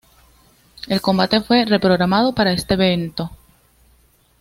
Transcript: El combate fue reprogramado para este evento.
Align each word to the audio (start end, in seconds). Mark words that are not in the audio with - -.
El 0.87 0.99
combate 0.99 1.41
fue 1.41 1.63
reprogramado 1.63 2.33
para 2.33 2.53
este 2.53 2.73
evento. 2.73 3.29